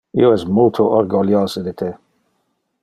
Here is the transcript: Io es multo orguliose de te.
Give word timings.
Io 0.21 0.29
es 0.35 0.45
multo 0.59 0.87
orguliose 1.01 1.65
de 1.69 1.77
te. 1.83 1.93